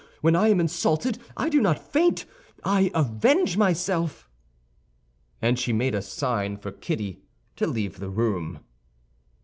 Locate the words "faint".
1.77-2.25